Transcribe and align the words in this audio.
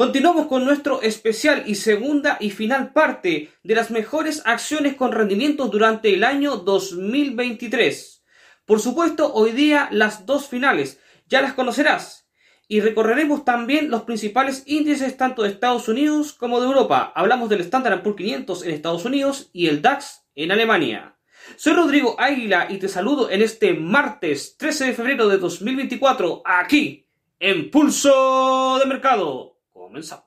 Continuamos 0.00 0.46
con 0.46 0.64
nuestro 0.64 1.02
especial 1.02 1.64
y 1.66 1.74
segunda 1.74 2.38
y 2.40 2.48
final 2.48 2.94
parte 2.94 3.52
de 3.62 3.74
las 3.74 3.90
mejores 3.90 4.40
acciones 4.46 4.94
con 4.94 5.12
rendimiento 5.12 5.66
durante 5.66 6.14
el 6.14 6.24
año 6.24 6.56
2023. 6.56 8.24
Por 8.64 8.80
supuesto, 8.80 9.30
hoy 9.34 9.52
día 9.52 9.90
las 9.92 10.24
dos 10.24 10.48
finales, 10.48 10.98
ya 11.28 11.42
las 11.42 11.52
conocerás. 11.52 12.26
Y 12.66 12.80
recorreremos 12.80 13.44
también 13.44 13.90
los 13.90 14.04
principales 14.04 14.62
índices 14.64 15.18
tanto 15.18 15.42
de 15.42 15.50
Estados 15.50 15.86
Unidos 15.86 16.32
como 16.32 16.60
de 16.60 16.68
Europa. 16.68 17.12
Hablamos 17.14 17.50
del 17.50 17.60
Standard 17.60 18.02
Poor's 18.02 18.16
500 18.16 18.64
en 18.64 18.70
Estados 18.70 19.04
Unidos 19.04 19.50
y 19.52 19.66
el 19.66 19.82
DAX 19.82 20.24
en 20.34 20.50
Alemania. 20.50 21.18
Soy 21.56 21.74
Rodrigo 21.74 22.16
Águila 22.18 22.68
y 22.70 22.78
te 22.78 22.88
saludo 22.88 23.28
en 23.28 23.42
este 23.42 23.74
martes 23.74 24.56
13 24.56 24.86
de 24.86 24.94
febrero 24.94 25.28
de 25.28 25.36
2024 25.36 26.40
aquí 26.46 27.06
en 27.38 27.70
Pulso 27.70 28.78
de 28.78 28.86
Mercado. 28.86 29.59
Comenzamos. 29.90 30.24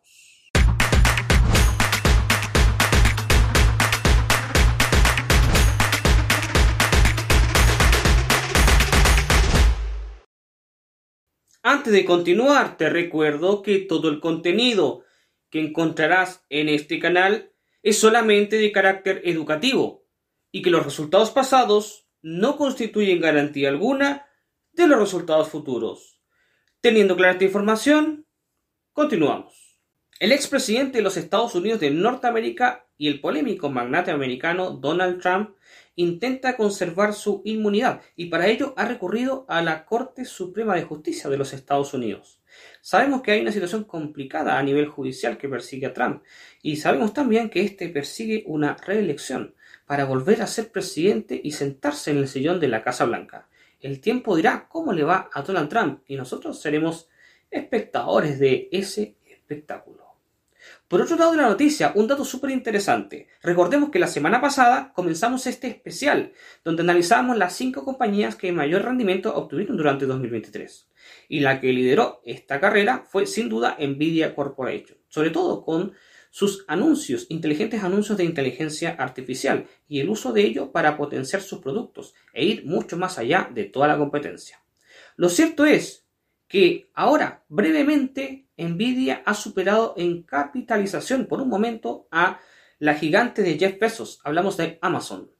Antes 11.62 11.94
de 11.94 12.04
continuar, 12.04 12.76
te 12.76 12.90
recuerdo 12.90 13.62
que 13.62 13.80
todo 13.80 14.10
el 14.10 14.20
contenido 14.20 15.06
que 15.50 15.62
encontrarás 15.62 16.44
en 16.50 16.68
este 16.68 17.00
canal 17.00 17.54
es 17.84 17.98
solamente 17.98 18.58
de 18.58 18.74
carácter 18.74 19.22
educativo 19.24 20.06
y 20.52 20.62
que 20.62 20.72
los 20.72 20.84
resultados 20.84 21.32
pasados 21.32 22.10
no 22.22 22.58
constituyen 22.58 23.22
garantía 23.22 23.70
alguna 23.70 24.26
de 24.74 24.88
los 24.88 25.00
resultados 25.00 25.48
futuros. 25.48 26.20
Teniendo 26.82 27.16
clara 27.16 27.32
esta 27.32 27.46
información, 27.46 28.23
continuamos. 28.94 29.80
El 30.20 30.32
expresidente 30.32 31.00
de 31.00 31.04
los 31.04 31.18
Estados 31.18 31.56
Unidos 31.56 31.80
de 31.80 31.90
Norteamérica 31.90 32.86
y 32.96 33.08
el 33.08 33.20
polémico 33.20 33.72
magnate 33.72 34.12
americano 34.12 34.70
Donald 34.70 35.20
Trump 35.20 35.56
intenta 35.96 36.56
conservar 36.56 37.14
su 37.14 37.42
inmunidad 37.44 38.02
y 38.16 38.28
para 38.28 38.48
ello 38.48 38.76
ha 38.78 38.86
recurrido 38.86 39.46
a 39.50 39.64
la 39.64 39.86
Corte 39.86 40.26
Suprema 40.26 40.76
de 40.76 40.84
Justicia 40.84 41.28
de 41.30 41.38
los 41.38 41.54
Estados 41.54 41.96
Unidos. 41.96 42.40
Sabemos 42.82 43.24
que 43.24 43.32
hay 43.32 43.42
una 43.42 43.52
situación 43.52 43.84
complicada 43.84 44.60
a 44.60 44.64
nivel 44.64 44.88
judicial 44.88 45.40
que 45.40 45.50
persigue 45.50 45.88
a 45.88 45.94
Trump 45.94 46.22
y 46.62 46.76
sabemos 46.76 47.14
también 47.14 47.50
que 47.50 47.64
éste 47.64 47.90
persigue 47.90 48.44
una 48.46 48.76
reelección 48.76 49.56
para 49.88 50.06
volver 50.06 50.44
a 50.44 50.48
ser 50.48 50.72
presidente 50.72 51.42
y 51.44 51.52
sentarse 51.52 52.12
en 52.12 52.18
el 52.18 52.28
sillón 52.28 52.60
de 52.60 52.68
la 52.68 52.84
Casa 52.84 53.06
Blanca. 53.06 53.50
El 53.82 54.00
tiempo 54.00 54.36
dirá 54.36 54.68
cómo 54.70 54.94
le 54.94 55.04
va 55.04 55.32
a 55.34 55.42
Donald 55.42 55.70
Trump 55.70 56.04
y 56.08 56.16
nosotros 56.16 56.62
seremos 56.62 57.10
espectadores 57.54 58.40
de 58.40 58.70
ese 58.72 59.18
espectáculo. 59.26 60.04
Por 60.88 61.02
otro 61.02 61.16
lado 61.16 61.32
de 61.32 61.38
la 61.38 61.50
noticia, 61.50 61.92
un 61.96 62.08
dato 62.08 62.24
súper 62.24 62.52
interesante. 62.52 63.28
Recordemos 63.42 63.90
que 63.90 64.00
la 64.00 64.08
semana 64.08 64.40
pasada 64.40 64.92
comenzamos 64.94 65.48
este 65.48 65.68
especial, 65.68 66.34
donde 66.64 66.84
analizamos 66.84 67.38
las 67.38 67.56
cinco 67.56 67.84
compañías 67.84 68.36
que 68.36 68.52
mayor 68.52 68.84
rendimiento 68.84 69.36
obtuvieron 69.36 69.76
durante 69.76 70.06
2023. 70.06 70.90
Y 71.30 71.40
la 71.40 71.60
que 71.60 71.74
lideró 71.74 72.22
esta 72.26 72.60
carrera 72.60 73.06
fue 73.10 73.26
sin 73.26 73.50
duda 73.50 73.76
Nvidia 73.80 74.36
Corporation, 74.36 74.98
sobre 75.10 75.32
todo 75.32 75.64
con 75.64 75.94
sus 76.30 76.66
anuncios, 76.68 77.28
inteligentes 77.30 77.84
anuncios 77.84 78.18
de 78.18 78.24
inteligencia 78.24 78.92
artificial 78.92 79.68
y 79.88 80.00
el 80.00 80.10
uso 80.10 80.34
de 80.34 80.42
ello 80.42 80.72
para 80.72 80.98
potenciar 80.98 81.42
sus 81.42 81.60
productos 81.60 82.16
e 82.34 82.46
ir 82.46 82.66
mucho 82.66 82.98
más 82.98 83.20
allá 83.20 83.50
de 83.54 83.66
toda 83.66 83.88
la 83.88 83.98
competencia. 83.98 84.64
Lo 85.16 85.30
cierto 85.30 85.66
es 85.66 86.03
que 86.54 86.92
ahora, 86.94 87.44
brevemente, 87.50 88.46
Nvidia 88.58 89.24
ha 89.26 89.34
superado 89.34 89.96
en 89.98 90.22
capitalización 90.22 91.26
por 91.26 91.42
un 91.42 91.50
momento 91.50 92.08
a 92.12 92.42
la 92.78 92.94
gigante 92.94 93.42
de 93.42 93.58
Jeff 93.58 93.80
Bezos, 93.80 94.22
hablamos 94.24 94.56
de 94.58 94.78
Amazon. 94.80 95.32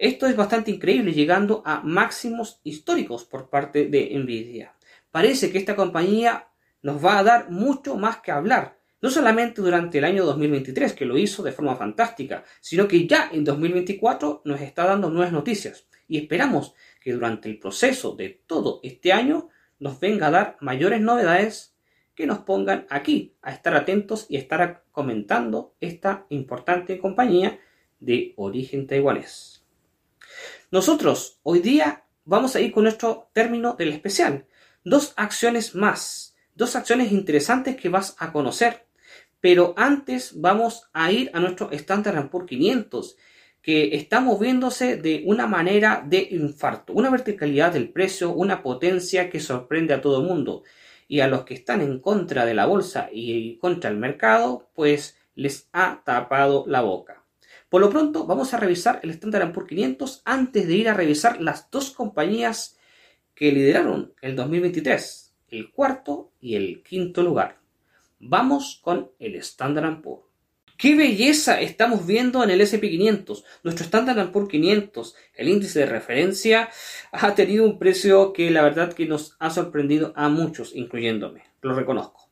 Esto 0.00 0.26
es 0.26 0.34
bastante 0.34 0.72
increíble, 0.72 1.12
llegando 1.12 1.62
a 1.64 1.80
máximos 1.82 2.60
históricos 2.64 3.24
por 3.24 3.48
parte 3.48 3.86
de 3.86 4.18
Nvidia. 4.18 4.74
Parece 5.12 5.52
que 5.52 5.58
esta 5.58 5.76
compañía 5.76 6.48
nos 6.82 7.04
va 7.04 7.20
a 7.20 7.22
dar 7.22 7.50
mucho 7.52 7.96
más 7.96 8.16
que 8.16 8.32
hablar 8.32 8.80
no 9.00 9.10
solamente 9.10 9.62
durante 9.62 9.98
el 9.98 10.04
año 10.04 10.24
2023, 10.24 10.92
que 10.92 11.04
lo 11.04 11.16
hizo 11.16 11.44
de 11.44 11.52
forma 11.52 11.76
fantástica, 11.76 12.42
sino 12.60 12.88
que 12.88 13.06
ya 13.06 13.30
en 13.32 13.44
2024 13.44 14.42
nos 14.44 14.60
está 14.60 14.86
dando 14.86 15.08
nuevas 15.08 15.32
noticias. 15.32 15.86
Y 16.08 16.18
esperamos 16.18 16.74
que 17.00 17.12
durante 17.12 17.48
el 17.48 17.60
proceso 17.60 18.16
de 18.16 18.42
todo 18.44 18.80
este 18.82 19.12
año 19.12 19.50
nos 19.78 20.00
venga 20.00 20.28
a 20.28 20.30
dar 20.30 20.56
mayores 20.60 21.00
novedades 21.00 21.74
que 22.14 22.26
nos 22.26 22.38
pongan 22.40 22.86
aquí 22.90 23.36
a 23.42 23.52
estar 23.52 23.74
atentos 23.74 24.26
y 24.28 24.36
estar 24.36 24.84
comentando 24.90 25.74
esta 25.80 26.26
importante 26.30 26.98
compañía 26.98 27.60
de 28.00 28.34
origen 28.36 28.86
taiwanés. 28.86 29.64
Nosotros 30.70 31.38
hoy 31.42 31.60
día 31.60 32.04
vamos 32.24 32.56
a 32.56 32.60
ir 32.60 32.72
con 32.72 32.84
nuestro 32.84 33.30
término 33.32 33.74
del 33.74 33.92
especial. 33.92 34.46
Dos 34.84 35.14
acciones 35.16 35.74
más, 35.74 36.36
dos 36.54 36.76
acciones 36.76 37.12
interesantes 37.12 37.76
que 37.76 37.88
vas 37.88 38.16
a 38.18 38.32
conocer 38.32 38.88
pero 39.40 39.74
antes 39.76 40.40
vamos 40.40 40.88
a 40.92 41.12
ir 41.12 41.30
a 41.32 41.40
nuestro 41.40 41.70
Standard 41.72 42.28
Poor's 42.30 42.48
500, 42.48 43.16
que 43.62 43.96
está 43.96 44.20
moviéndose 44.20 44.96
de 44.96 45.22
una 45.26 45.46
manera 45.46 46.04
de 46.06 46.28
infarto, 46.30 46.92
una 46.92 47.10
verticalidad 47.10 47.72
del 47.72 47.90
precio, 47.90 48.32
una 48.32 48.62
potencia 48.62 49.28
que 49.28 49.40
sorprende 49.40 49.94
a 49.94 50.00
todo 50.00 50.20
el 50.20 50.26
mundo. 50.26 50.62
Y 51.06 51.20
a 51.20 51.28
los 51.28 51.44
que 51.44 51.54
están 51.54 51.80
en 51.80 52.00
contra 52.00 52.44
de 52.44 52.54
la 52.54 52.66
bolsa 52.66 53.08
y 53.12 53.56
contra 53.58 53.90
el 53.90 53.96
mercado, 53.96 54.68
pues 54.74 55.16
les 55.34 55.68
ha 55.72 56.02
tapado 56.04 56.64
la 56.66 56.82
boca. 56.82 57.24
Por 57.68 57.80
lo 57.80 57.90
pronto, 57.90 58.26
vamos 58.26 58.54
a 58.54 58.56
revisar 58.58 59.00
el 59.02 59.10
Standard 59.10 59.52
Poor's 59.52 59.68
500 59.68 60.22
antes 60.24 60.66
de 60.66 60.74
ir 60.74 60.88
a 60.88 60.94
revisar 60.94 61.40
las 61.40 61.70
dos 61.70 61.90
compañías 61.90 62.78
que 63.34 63.52
lideraron 63.52 64.14
el 64.22 64.34
2023, 64.34 65.34
el 65.48 65.70
cuarto 65.70 66.32
y 66.40 66.56
el 66.56 66.82
quinto 66.82 67.22
lugar. 67.22 67.58
Vamos 68.18 68.80
con 68.82 69.10
el 69.18 69.36
Standard 69.36 70.00
Poor's. 70.00 70.27
¡Qué 70.78 70.94
belleza 70.94 71.60
estamos 71.60 72.06
viendo 72.06 72.44
en 72.44 72.50
el 72.50 72.60
SP500! 72.60 73.42
Nuestro 73.64 73.84
Standard 73.84 74.30
Poor's 74.30 74.48
500, 74.48 75.16
el 75.34 75.48
índice 75.48 75.80
de 75.80 75.86
referencia, 75.86 76.68
ha 77.10 77.34
tenido 77.34 77.64
un 77.64 77.80
precio 77.80 78.32
que 78.32 78.48
la 78.52 78.62
verdad 78.62 78.92
que 78.92 79.06
nos 79.06 79.34
ha 79.40 79.50
sorprendido 79.50 80.12
a 80.14 80.28
muchos, 80.28 80.76
incluyéndome. 80.76 81.42
Lo 81.62 81.74
reconozco. 81.74 82.30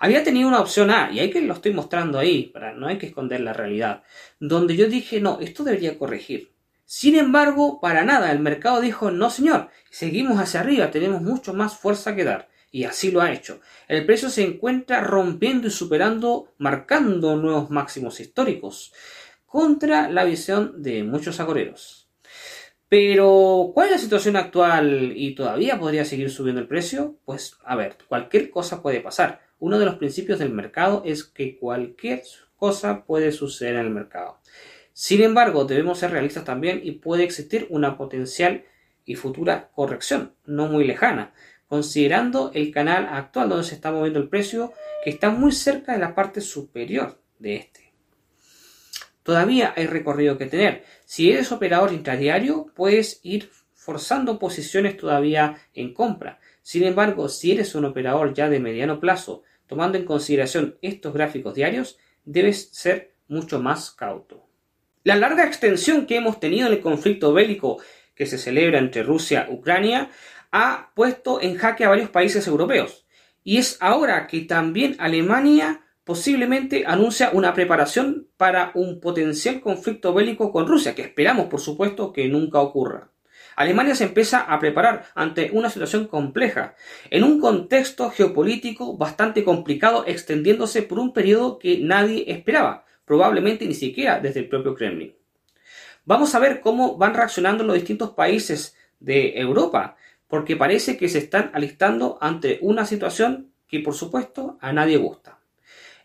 Había 0.00 0.24
tenido 0.24 0.48
una 0.48 0.62
opción 0.62 0.90
A, 0.90 1.12
y 1.12 1.18
hay 1.18 1.28
que 1.28 1.42
lo 1.42 1.52
estoy 1.52 1.74
mostrando 1.74 2.18
ahí, 2.18 2.44
para 2.44 2.72
no 2.72 2.86
hay 2.88 2.96
que 2.96 3.08
esconder 3.08 3.42
la 3.42 3.52
realidad, 3.52 4.04
donde 4.40 4.74
yo 4.74 4.86
dije, 4.86 5.20
no, 5.20 5.38
esto 5.42 5.62
debería 5.62 5.98
corregir. 5.98 6.50
Sin 6.86 7.14
embargo, 7.14 7.78
para 7.78 8.04
nada, 8.04 8.32
el 8.32 8.38
mercado 8.38 8.80
dijo, 8.80 9.10
no 9.10 9.28
señor, 9.28 9.68
seguimos 9.90 10.38
hacia 10.38 10.60
arriba, 10.60 10.90
tenemos 10.90 11.20
mucho 11.20 11.52
más 11.52 11.76
fuerza 11.76 12.16
que 12.16 12.24
dar 12.24 12.48
y 12.72 12.84
así 12.84 13.12
lo 13.12 13.20
ha 13.20 13.32
hecho. 13.32 13.60
El 13.86 14.04
precio 14.06 14.30
se 14.30 14.42
encuentra 14.42 15.02
rompiendo 15.02 15.68
y 15.68 15.70
superando, 15.70 16.52
marcando 16.58 17.36
nuevos 17.36 17.70
máximos 17.70 18.18
históricos, 18.18 18.92
contra 19.46 20.08
la 20.08 20.24
visión 20.24 20.82
de 20.82 21.04
muchos 21.04 21.38
agoreros. 21.38 22.08
Pero, 22.88 23.70
¿cuál 23.74 23.88
es 23.88 23.92
la 23.92 23.98
situación 23.98 24.36
actual 24.36 25.12
y 25.14 25.34
todavía 25.34 25.78
podría 25.78 26.04
seguir 26.04 26.30
subiendo 26.30 26.60
el 26.60 26.68
precio? 26.68 27.16
Pues, 27.24 27.56
a 27.64 27.76
ver, 27.76 27.96
cualquier 28.08 28.50
cosa 28.50 28.82
puede 28.82 29.00
pasar. 29.00 29.40
Uno 29.58 29.78
de 29.78 29.84
los 29.84 29.96
principios 29.96 30.38
del 30.38 30.50
mercado 30.50 31.02
es 31.04 31.24
que 31.24 31.58
cualquier 31.58 32.22
cosa 32.56 33.04
puede 33.04 33.32
suceder 33.32 33.74
en 33.74 33.80
el 33.82 33.90
mercado. 33.90 34.40
Sin 34.94 35.22
embargo, 35.22 35.64
debemos 35.64 35.98
ser 35.98 36.10
realistas 36.10 36.44
también 36.44 36.80
y 36.82 36.92
puede 36.92 37.24
existir 37.24 37.66
una 37.70 37.96
potencial 37.96 38.64
y 39.04 39.16
futura 39.16 39.70
corrección, 39.74 40.34
no 40.44 40.66
muy 40.66 40.84
lejana 40.84 41.32
considerando 41.72 42.50
el 42.52 42.70
canal 42.70 43.08
actual 43.10 43.48
donde 43.48 43.64
se 43.64 43.76
está 43.76 43.90
moviendo 43.90 44.18
el 44.18 44.28
precio, 44.28 44.74
que 45.02 45.08
está 45.08 45.30
muy 45.30 45.52
cerca 45.52 45.94
de 45.94 46.00
la 46.00 46.14
parte 46.14 46.42
superior 46.42 47.18
de 47.38 47.56
este. 47.56 47.94
Todavía 49.22 49.72
hay 49.74 49.86
recorrido 49.86 50.36
que 50.36 50.44
tener. 50.44 50.84
Si 51.06 51.32
eres 51.32 51.50
operador 51.50 51.94
intradiario, 51.94 52.66
puedes 52.76 53.20
ir 53.22 53.48
forzando 53.72 54.38
posiciones 54.38 54.98
todavía 54.98 55.56
en 55.72 55.94
compra. 55.94 56.40
Sin 56.60 56.82
embargo, 56.82 57.30
si 57.30 57.52
eres 57.52 57.74
un 57.74 57.86
operador 57.86 58.34
ya 58.34 58.50
de 58.50 58.60
mediano 58.60 59.00
plazo, 59.00 59.42
tomando 59.66 59.96
en 59.96 60.04
consideración 60.04 60.76
estos 60.82 61.14
gráficos 61.14 61.54
diarios, 61.54 61.96
debes 62.26 62.68
ser 62.72 63.14
mucho 63.28 63.62
más 63.62 63.92
cauto. 63.92 64.46
La 65.04 65.16
larga 65.16 65.46
extensión 65.46 66.04
que 66.04 66.16
hemos 66.16 66.38
tenido 66.38 66.66
en 66.66 66.74
el 66.74 66.80
conflicto 66.82 67.32
bélico 67.32 67.80
que 68.14 68.26
se 68.26 68.36
celebra 68.36 68.78
entre 68.78 69.02
Rusia 69.02 69.46
y 69.48 69.54
Ucrania 69.54 70.10
ha 70.52 70.92
puesto 70.94 71.40
en 71.40 71.56
jaque 71.56 71.84
a 71.84 71.88
varios 71.88 72.10
países 72.10 72.46
europeos. 72.46 73.06
Y 73.42 73.58
es 73.58 73.78
ahora 73.80 74.26
que 74.28 74.42
también 74.42 74.94
Alemania 74.98 75.80
posiblemente 76.04 76.84
anuncia 76.86 77.30
una 77.32 77.54
preparación 77.54 78.28
para 78.36 78.70
un 78.74 79.00
potencial 79.00 79.60
conflicto 79.60 80.12
bélico 80.14 80.52
con 80.52 80.66
Rusia, 80.66 80.94
que 80.94 81.02
esperamos 81.02 81.46
por 81.46 81.60
supuesto 81.60 82.12
que 82.12 82.28
nunca 82.28 82.60
ocurra. 82.60 83.10
Alemania 83.56 83.94
se 83.94 84.04
empieza 84.04 84.40
a 84.40 84.58
preparar 84.58 85.06
ante 85.14 85.50
una 85.52 85.68
situación 85.68 86.06
compleja, 86.06 86.74
en 87.10 87.24
un 87.24 87.38
contexto 87.40 88.10
geopolítico 88.10 88.96
bastante 88.96 89.44
complicado, 89.44 90.04
extendiéndose 90.06 90.82
por 90.82 90.98
un 90.98 91.12
periodo 91.12 91.58
que 91.58 91.78
nadie 91.78 92.24
esperaba, 92.28 92.84
probablemente 93.04 93.66
ni 93.66 93.74
siquiera 93.74 94.20
desde 94.20 94.40
el 94.40 94.48
propio 94.48 94.74
Kremlin. 94.74 95.14
Vamos 96.04 96.34
a 96.34 96.38
ver 96.38 96.60
cómo 96.60 96.96
van 96.96 97.14
reaccionando 97.14 97.62
los 97.62 97.74
distintos 97.74 98.10
países 98.10 98.74
de 98.98 99.38
Europa, 99.38 99.96
porque 100.32 100.56
parece 100.56 100.96
que 100.96 101.10
se 101.10 101.18
están 101.18 101.50
alistando 101.52 102.16
ante 102.22 102.58
una 102.62 102.86
situación 102.86 103.52
que 103.68 103.80
por 103.80 103.92
supuesto 103.92 104.56
a 104.62 104.72
nadie 104.72 104.96
gusta. 104.96 105.40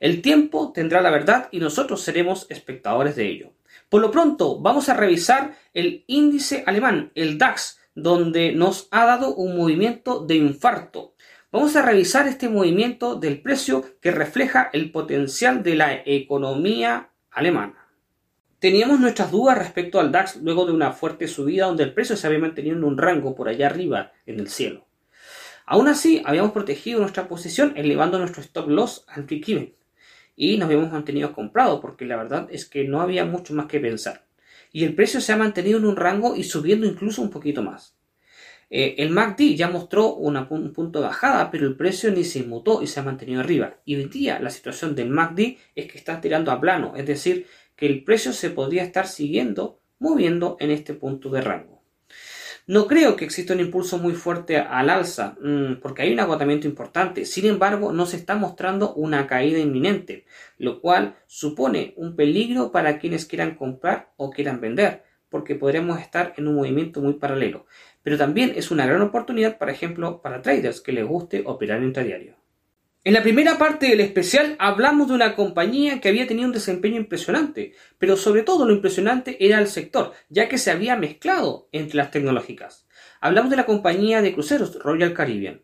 El 0.01 0.21
tiempo 0.21 0.73
tendrá 0.73 0.99
la 0.99 1.11
verdad 1.11 1.47
y 1.49 1.61
nosotros 1.61 2.01
seremos 2.01 2.45
espectadores 2.49 3.15
de 3.15 3.25
ello. 3.25 3.53
Por 3.87 4.01
lo 4.01 4.11
pronto, 4.11 4.59
vamos 4.59 4.89
a 4.89 4.95
revisar 4.95 5.55
el 5.73 6.03
índice 6.07 6.65
alemán, 6.67 7.13
el 7.15 7.37
DAX, 7.37 7.79
donde 7.95 8.51
nos 8.51 8.89
ha 8.91 9.05
dado 9.05 9.33
un 9.33 9.55
movimiento 9.55 10.25
de 10.25 10.35
infarto. 10.35 11.13
Vamos 11.49 11.77
a 11.77 11.81
revisar 11.81 12.27
este 12.27 12.49
movimiento 12.49 13.15
del 13.15 13.41
precio 13.41 13.85
que 14.01 14.11
refleja 14.11 14.69
el 14.73 14.91
potencial 14.91 15.63
de 15.63 15.75
la 15.77 16.01
economía 16.05 17.11
alemana. 17.31 17.86
Teníamos 18.67 18.99
nuestras 18.99 19.31
dudas 19.31 19.57
respecto 19.57 19.97
al 19.97 20.11
DAX 20.11 20.41
luego 20.41 20.65
de 20.65 20.73
una 20.73 20.91
fuerte 20.91 21.29
subida 21.29 21.67
donde 21.67 21.85
el 21.85 21.93
precio 21.93 22.17
se 22.17 22.27
había 22.27 22.39
mantenido 22.39 22.75
en 22.75 22.83
un 22.83 22.97
rango 22.97 23.33
por 23.33 23.47
allá 23.47 23.67
arriba 23.67 24.11
en 24.25 24.41
el 24.41 24.49
cielo. 24.49 24.85
Aún 25.65 25.87
así, 25.87 26.21
habíamos 26.25 26.51
protegido 26.51 26.99
nuestra 26.99 27.29
posición 27.29 27.71
elevando 27.77 28.19
nuestro 28.19 28.41
stop 28.41 28.67
loss 28.67 29.05
al 29.07 29.23
break 29.23 29.73
y 30.35 30.57
nos 30.57 30.65
habíamos 30.65 30.91
mantenido 30.91 31.31
comprado 31.31 31.79
porque 31.79 32.03
la 32.03 32.17
verdad 32.17 32.49
es 32.51 32.65
que 32.65 32.83
no 32.83 32.99
había 32.99 33.23
mucho 33.23 33.53
más 33.53 33.67
que 33.67 33.79
pensar. 33.79 34.25
Y 34.73 34.83
el 34.83 34.95
precio 34.95 35.21
se 35.21 35.31
ha 35.31 35.37
mantenido 35.37 35.79
en 35.79 35.85
un 35.85 35.95
rango 35.95 36.35
y 36.35 36.43
subiendo 36.43 36.85
incluso 36.85 37.21
un 37.21 37.29
poquito 37.29 37.63
más. 37.63 37.95
Eh, 38.69 38.95
el 38.97 39.11
MACD 39.11 39.55
ya 39.55 39.69
mostró 39.69 40.13
un 40.13 40.73
punto 40.73 40.99
de 40.99 41.05
bajada, 41.05 41.49
pero 41.51 41.67
el 41.67 41.77
precio 41.77 42.11
ni 42.11 42.25
se 42.25 42.39
inmutó 42.39 42.81
y 42.81 42.87
se 42.87 42.99
ha 42.99 43.03
mantenido 43.03 43.39
arriba. 43.39 43.77
Y 43.85 43.95
hoy 43.95 44.05
día 44.05 44.41
la 44.41 44.49
situación 44.49 44.93
del 44.93 45.09
MACD 45.09 45.55
es 45.73 45.89
que 45.89 45.97
está 45.97 46.19
tirando 46.19 46.51
a 46.51 46.59
plano, 46.59 46.93
es 46.97 47.05
decir, 47.05 47.47
que 47.77 47.85
el 47.85 48.03
precio 48.03 48.33
se 48.33 48.49
podría 48.49 48.83
estar 48.83 49.07
siguiendo 49.07 49.79
moviendo 49.99 50.57
en 50.59 50.71
este 50.71 50.93
punto 50.93 51.29
de 51.29 51.41
rango. 51.41 51.77
No 52.65 52.85
creo 52.85 53.15
que 53.15 53.23
exista 53.23 53.53
un 53.53 53.61
impulso 53.61 53.97
muy 53.97 54.13
fuerte 54.13 54.57
al 54.57 54.89
alza, 54.89 55.37
mm, 55.39 55.75
porque 55.81 56.01
hay 56.01 56.11
un 56.11 56.19
agotamiento 56.19 56.67
importante. 56.67 57.23
Sin 57.23 57.45
embargo, 57.45 57.93
no 57.93 58.05
se 58.05 58.17
está 58.17 58.35
mostrando 58.35 58.93
una 58.93 59.25
caída 59.25 59.59
inminente, 59.59 60.25
lo 60.57 60.81
cual 60.81 61.15
supone 61.27 61.93
un 61.95 62.17
peligro 62.17 62.73
para 62.73 62.99
quienes 62.99 63.25
quieran 63.25 63.55
comprar 63.55 64.11
o 64.17 64.31
quieran 64.31 64.59
vender, 64.59 65.03
porque 65.29 65.55
podríamos 65.55 66.01
estar 66.01 66.33
en 66.35 66.49
un 66.49 66.55
movimiento 66.55 66.99
muy 66.99 67.13
paralelo. 67.13 67.67
Pero 68.03 68.17
también 68.17 68.51
es 68.55 68.69
una 68.69 68.85
gran 68.85 69.01
oportunidad, 69.01 69.57
por 69.57 69.69
ejemplo, 69.69 70.21
para 70.21 70.41
traders 70.41 70.81
que 70.81 70.91
les 70.91 71.05
guste 71.05 71.43
operar 71.45 71.81
intradiario. 71.81 72.35
En 73.03 73.13
la 73.13 73.23
primera 73.23 73.57
parte 73.57 73.87
del 73.87 74.01
especial 74.01 74.55
hablamos 74.59 75.07
de 75.07 75.13
una 75.13 75.35
compañía 75.35 76.01
que 76.01 76.09
había 76.09 76.27
tenido 76.27 76.47
un 76.47 76.53
desempeño 76.53 76.97
impresionante, 76.97 77.73
pero 77.97 78.17
sobre 78.17 78.43
todo 78.43 78.65
lo 78.65 78.73
impresionante 78.73 79.37
era 79.45 79.59
el 79.59 79.67
sector, 79.67 80.13
ya 80.29 80.49
que 80.49 80.57
se 80.57 80.71
había 80.71 80.97
mezclado 80.97 81.69
entre 81.71 81.97
las 81.97 82.11
tecnológicas. 82.11 82.85
Hablamos 83.21 83.49
de 83.49 83.57
la 83.57 83.65
compañía 83.65 84.21
de 84.21 84.33
cruceros 84.33 84.77
Royal 84.83 85.13
Caribbean. 85.13 85.61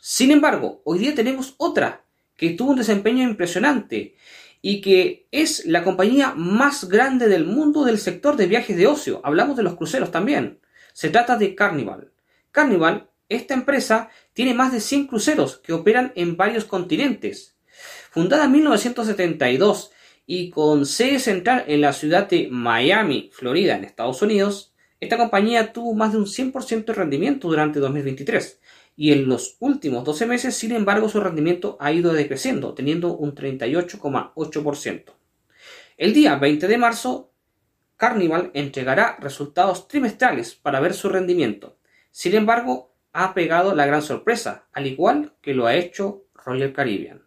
Sin 0.00 0.32
embargo, 0.32 0.82
hoy 0.84 0.98
día 0.98 1.14
tenemos 1.14 1.54
otra 1.56 2.04
que 2.36 2.50
tuvo 2.50 2.72
un 2.72 2.78
desempeño 2.78 3.22
impresionante 3.22 4.16
y 4.60 4.80
que 4.80 5.28
es 5.30 5.64
la 5.64 5.84
compañía 5.84 6.34
más 6.36 6.88
grande 6.88 7.28
del 7.28 7.46
mundo 7.46 7.84
del 7.84 7.98
sector 7.98 8.36
de 8.36 8.46
viajes 8.46 8.76
de 8.76 8.86
ocio. 8.86 9.20
Hablamos 9.24 9.56
de 9.56 9.62
los 9.62 9.76
cruceros 9.76 10.10
también. 10.10 10.60
Se 10.92 11.08
trata 11.08 11.36
de 11.36 11.54
Carnival. 11.54 12.12
Carnival 12.50 13.08
esta 13.32 13.54
empresa 13.54 14.10
tiene 14.32 14.54
más 14.54 14.72
de 14.72 14.80
100 14.80 15.06
cruceros 15.06 15.58
que 15.58 15.72
operan 15.72 16.12
en 16.16 16.36
varios 16.36 16.64
continentes. 16.64 17.56
Fundada 18.10 18.44
en 18.44 18.52
1972 18.52 19.90
y 20.26 20.50
con 20.50 20.86
sede 20.86 21.18
central 21.18 21.64
en 21.66 21.80
la 21.80 21.92
ciudad 21.92 22.28
de 22.28 22.48
Miami, 22.50 23.30
Florida, 23.32 23.76
en 23.76 23.84
Estados 23.84 24.22
Unidos, 24.22 24.72
esta 25.00 25.18
compañía 25.18 25.72
tuvo 25.72 25.94
más 25.94 26.12
de 26.12 26.18
un 26.18 26.26
100% 26.26 26.84
de 26.84 26.92
rendimiento 26.92 27.48
durante 27.48 27.80
2023 27.80 28.60
y 28.96 29.12
en 29.12 29.28
los 29.28 29.56
últimos 29.58 30.04
12 30.04 30.26
meses, 30.26 30.54
sin 30.54 30.72
embargo, 30.72 31.08
su 31.08 31.20
rendimiento 31.20 31.76
ha 31.80 31.92
ido 31.92 32.12
decreciendo, 32.12 32.74
teniendo 32.74 33.16
un 33.16 33.34
38,8%. 33.34 35.14
El 35.96 36.12
día 36.12 36.36
20 36.36 36.68
de 36.68 36.78
marzo, 36.78 37.32
Carnival 37.96 38.50
entregará 38.54 39.16
resultados 39.20 39.88
trimestrales 39.88 40.54
para 40.54 40.80
ver 40.80 40.94
su 40.94 41.08
rendimiento. 41.08 41.78
Sin 42.10 42.34
embargo, 42.34 42.91
ha 43.12 43.34
pegado 43.34 43.74
la 43.74 43.86
gran 43.86 44.02
sorpresa, 44.02 44.68
al 44.72 44.86
igual 44.86 45.34
que 45.40 45.54
lo 45.54 45.66
ha 45.66 45.74
hecho 45.74 46.24
Royal 46.34 46.72
Caribbean. 46.72 47.22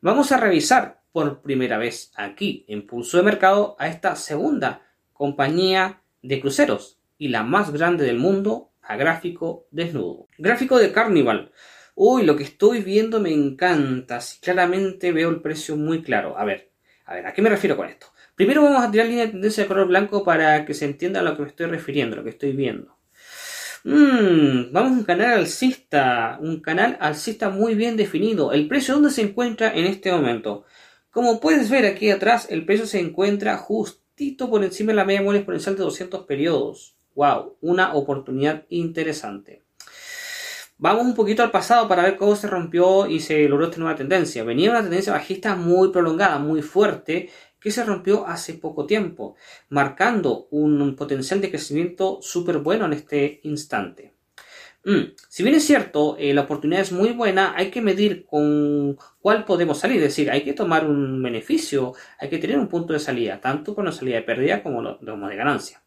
Vamos 0.00 0.32
a 0.32 0.36
revisar 0.38 1.00
por 1.12 1.40
primera 1.40 1.78
vez 1.78 2.12
aquí 2.16 2.64
en 2.68 2.86
Pulso 2.86 3.16
de 3.16 3.22
Mercado 3.22 3.76
a 3.78 3.88
esta 3.88 4.16
segunda 4.16 4.82
compañía 5.12 6.02
de 6.22 6.40
cruceros 6.40 6.98
y 7.16 7.28
la 7.28 7.42
más 7.42 7.72
grande 7.72 8.04
del 8.04 8.18
mundo 8.18 8.72
a 8.82 8.96
gráfico 8.96 9.66
desnudo. 9.70 10.28
Gráfico 10.36 10.78
de 10.78 10.92
Carnival. 10.92 11.52
Uy, 11.94 12.24
lo 12.24 12.36
que 12.36 12.42
estoy 12.42 12.82
viendo 12.82 13.20
me 13.20 13.32
encanta. 13.32 14.20
Si 14.20 14.40
claramente 14.40 15.12
veo 15.12 15.30
el 15.30 15.40
precio 15.40 15.76
muy 15.76 16.02
claro. 16.02 16.36
A 16.36 16.44
ver, 16.44 16.72
a 17.06 17.14
ver, 17.14 17.26
¿a 17.26 17.32
qué 17.32 17.40
me 17.40 17.50
refiero 17.50 17.76
con 17.76 17.88
esto? 17.88 18.08
Primero 18.34 18.62
vamos 18.62 18.82
a 18.82 18.90
tirar 18.90 19.06
línea 19.06 19.26
de 19.26 19.32
tendencia 19.32 19.62
de 19.62 19.68
color 19.68 19.86
blanco 19.86 20.24
para 20.24 20.64
que 20.64 20.74
se 20.74 20.86
entienda 20.86 21.20
a 21.20 21.22
lo 21.22 21.36
que 21.36 21.42
me 21.42 21.48
estoy 21.48 21.66
refiriendo, 21.66 22.16
lo 22.16 22.24
que 22.24 22.30
estoy 22.30 22.52
viendo. 22.52 22.93
Mmm, 23.86 24.72
vamos 24.72 24.92
a 24.92 24.94
un 24.94 25.04
canal 25.04 25.32
alcista, 25.40 26.38
un 26.40 26.60
canal 26.60 26.96
alcista 27.00 27.50
muy 27.50 27.74
bien 27.74 27.98
definido. 27.98 28.52
¿El 28.52 28.66
precio 28.66 28.94
dónde 28.94 29.10
se 29.10 29.20
encuentra 29.20 29.74
en 29.74 29.84
este 29.84 30.10
momento? 30.10 30.64
Como 31.10 31.38
puedes 31.38 31.68
ver 31.68 31.84
aquí 31.84 32.10
atrás, 32.10 32.46
el 32.50 32.64
precio 32.64 32.86
se 32.86 32.98
encuentra 32.98 33.58
justito 33.58 34.48
por 34.48 34.64
encima 34.64 34.92
de 34.92 34.96
la 34.96 35.04
media 35.04 35.20
móvil 35.20 35.36
exponencial 35.36 35.76
de 35.76 35.82
200 35.82 36.24
periodos. 36.24 36.96
¡Wow! 37.14 37.58
Una 37.60 37.94
oportunidad 37.94 38.64
interesante. 38.70 39.62
Vamos 40.78 41.04
un 41.04 41.14
poquito 41.14 41.42
al 41.42 41.50
pasado 41.50 41.86
para 41.86 42.04
ver 42.04 42.16
cómo 42.16 42.36
se 42.36 42.48
rompió 42.48 43.06
y 43.06 43.20
se 43.20 43.46
logró 43.48 43.66
esta 43.66 43.78
nueva 43.78 43.96
tendencia. 43.96 44.44
Venía 44.44 44.70
una 44.70 44.82
tendencia 44.82 45.12
bajista 45.12 45.56
muy 45.56 45.90
prolongada, 45.90 46.38
muy 46.38 46.62
fuerte, 46.62 47.28
que 47.64 47.70
se 47.70 47.82
rompió 47.82 48.26
hace 48.28 48.52
poco 48.52 48.84
tiempo, 48.84 49.36
marcando 49.70 50.48
un 50.50 50.94
potencial 50.96 51.40
de 51.40 51.48
crecimiento 51.48 52.18
súper 52.20 52.58
bueno 52.58 52.84
en 52.84 52.92
este 52.92 53.40
instante. 53.44 54.12
Mm, 54.84 55.14
si 55.30 55.42
bien 55.42 55.54
es 55.54 55.64
cierto, 55.64 56.16
eh, 56.18 56.34
la 56.34 56.42
oportunidad 56.42 56.82
es 56.82 56.92
muy 56.92 57.12
buena, 57.12 57.54
hay 57.56 57.70
que 57.70 57.80
medir 57.80 58.26
con 58.26 58.98
cuál 59.18 59.46
podemos 59.46 59.78
salir, 59.78 59.96
es 59.96 60.10
decir, 60.10 60.30
hay 60.30 60.44
que 60.44 60.52
tomar 60.52 60.84
un 60.86 61.22
beneficio, 61.22 61.94
hay 62.18 62.28
que 62.28 62.36
tener 62.36 62.58
un 62.58 62.68
punto 62.68 62.92
de 62.92 62.98
salida, 62.98 63.40
tanto 63.40 63.74
con 63.74 63.86
la 63.86 63.92
salida 63.92 64.16
de 64.16 64.22
pérdida 64.22 64.62
como 64.62 64.82
de 65.28 65.36
ganancia. 65.36 65.82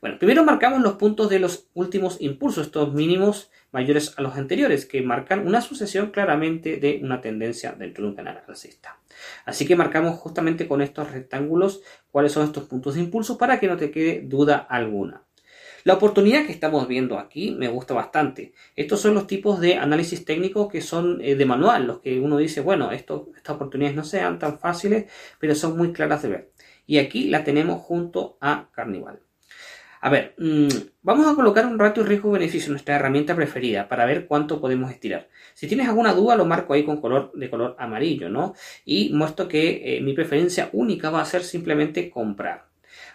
Bueno, 0.00 0.16
primero 0.16 0.44
marcamos 0.44 0.80
los 0.80 0.92
puntos 0.92 1.28
de 1.28 1.40
los 1.40 1.66
últimos 1.74 2.18
impulsos, 2.20 2.66
estos 2.66 2.94
mínimos 2.94 3.50
mayores 3.72 4.14
a 4.18 4.22
los 4.22 4.36
anteriores, 4.36 4.86
que 4.86 5.02
marcan 5.02 5.46
una 5.46 5.60
sucesión 5.60 6.10
claramente 6.10 6.76
de 6.76 7.00
una 7.02 7.20
tendencia 7.20 7.72
dentro 7.72 8.04
de 8.04 8.10
un 8.10 8.16
canal 8.16 8.42
alcista. 8.46 8.98
Así 9.44 9.66
que 9.66 9.76
marcamos 9.76 10.18
justamente 10.18 10.66
con 10.66 10.82
estos 10.82 11.10
rectángulos 11.12 11.82
cuáles 12.10 12.32
son 12.32 12.44
estos 12.44 12.64
puntos 12.64 12.94
de 12.94 13.00
impulso 13.00 13.38
para 13.38 13.60
que 13.60 13.68
no 13.68 13.76
te 13.76 13.90
quede 13.90 14.22
duda 14.22 14.56
alguna. 14.56 15.24
La 15.84 15.94
oportunidad 15.94 16.44
que 16.44 16.52
estamos 16.52 16.86
viendo 16.88 17.18
aquí 17.18 17.52
me 17.52 17.68
gusta 17.68 17.94
bastante. 17.94 18.52
Estos 18.76 19.00
son 19.00 19.14
los 19.14 19.26
tipos 19.26 19.60
de 19.60 19.76
análisis 19.76 20.26
técnico 20.26 20.68
que 20.68 20.82
son 20.82 21.20
eh, 21.22 21.36
de 21.36 21.46
manual, 21.46 21.86
los 21.86 22.00
que 22.00 22.20
uno 22.20 22.36
dice, 22.36 22.60
bueno, 22.60 22.92
estas 22.92 23.20
oportunidades 23.48 23.96
no 23.96 24.04
sean 24.04 24.38
tan 24.38 24.58
fáciles, 24.58 25.10
pero 25.38 25.54
son 25.54 25.78
muy 25.78 25.92
claras 25.92 26.22
de 26.22 26.28
ver. 26.28 26.52
Y 26.86 26.98
aquí 26.98 27.28
la 27.28 27.44
tenemos 27.44 27.80
junto 27.80 28.36
a 28.40 28.68
Carnival. 28.72 29.20
A 30.02 30.08
ver, 30.08 30.34
mm, 30.38 30.68
vamos 31.02 31.26
a 31.26 31.34
colocar 31.34 31.66
un 31.66 31.78
ratio 31.78 32.02
riesgo-beneficio, 32.02 32.70
nuestra 32.70 32.96
herramienta 32.96 33.34
preferida, 33.34 33.86
para 33.86 34.06
ver 34.06 34.26
cuánto 34.26 34.58
podemos 34.58 34.90
estirar. 34.90 35.28
Si 35.52 35.68
tienes 35.68 35.88
alguna 35.88 36.14
duda, 36.14 36.36
lo 36.36 36.46
marco 36.46 36.72
ahí 36.72 36.84
con 36.84 37.02
color 37.02 37.32
de 37.34 37.50
color 37.50 37.76
amarillo, 37.78 38.30
¿no? 38.30 38.54
Y 38.86 39.12
muestro 39.12 39.46
que 39.46 39.96
eh, 39.98 40.00
mi 40.00 40.14
preferencia 40.14 40.70
única 40.72 41.10
va 41.10 41.20
a 41.20 41.26
ser 41.26 41.42
simplemente 41.42 42.08
comprar. 42.08 42.66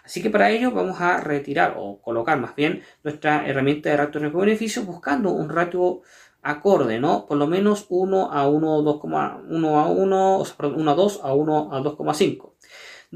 Así 0.04 0.22
que 0.22 0.30
para 0.30 0.50
ello 0.50 0.70
vamos 0.70 1.00
a 1.00 1.20
retirar 1.20 1.74
o 1.76 2.00
colocar 2.00 2.38
más 2.38 2.54
bien 2.54 2.82
nuestra 3.02 3.46
herramienta 3.48 3.90
de 3.90 3.96
ratio 3.96 4.20
riesgo-beneficio 4.20 4.82
buscando 4.84 5.32
un 5.32 5.48
ratio 5.48 6.02
acorde, 6.42 7.00
¿no? 7.00 7.26
Por 7.26 7.38
lo 7.38 7.48
menos 7.48 7.86
1 7.88 8.32
a 8.32 8.48
1, 8.48 8.82
2,1 8.84 9.76
a 9.76 9.88
1, 9.88 10.44
1 10.76 10.90
a 10.90 10.94
2 10.94 11.20
a 11.24 11.34
1 11.34 11.68
a 11.72 11.80
2,5. 11.80 12.52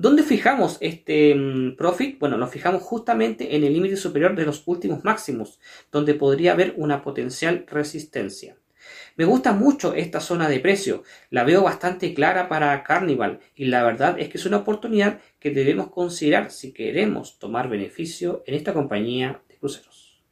¿Dónde 0.00 0.22
fijamos 0.22 0.78
este 0.80 1.34
mm, 1.34 1.76
profit? 1.76 2.18
Bueno, 2.18 2.38
lo 2.38 2.46
fijamos 2.46 2.82
justamente 2.82 3.54
en 3.54 3.64
el 3.64 3.74
límite 3.74 3.98
superior 3.98 4.34
de 4.34 4.46
los 4.46 4.62
últimos 4.64 5.04
máximos, 5.04 5.60
donde 5.92 6.14
podría 6.14 6.52
haber 6.52 6.72
una 6.78 7.02
potencial 7.02 7.66
resistencia. 7.68 8.56
Me 9.16 9.26
gusta 9.26 9.52
mucho 9.52 9.92
esta 9.92 10.20
zona 10.20 10.48
de 10.48 10.58
precio, 10.58 11.02
la 11.28 11.44
veo 11.44 11.62
bastante 11.62 12.14
clara 12.14 12.48
para 12.48 12.82
Carnival 12.82 13.40
y 13.54 13.66
la 13.66 13.82
verdad 13.84 14.18
es 14.18 14.30
que 14.30 14.38
es 14.38 14.46
una 14.46 14.56
oportunidad 14.56 15.20
que 15.38 15.50
debemos 15.50 15.90
considerar 15.90 16.50
si 16.50 16.72
queremos 16.72 17.38
tomar 17.38 17.68
beneficio 17.68 18.42
en 18.46 18.54
esta 18.54 18.72
compañía 18.72 19.42
de 19.50 19.58
cruceros. 19.58 20.22